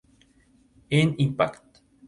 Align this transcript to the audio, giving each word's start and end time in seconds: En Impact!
En 0.89 1.13
Impact! 1.19 1.83